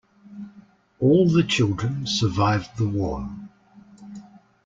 [0.99, 3.29] All the children survived the war.